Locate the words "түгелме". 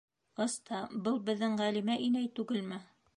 2.41-2.81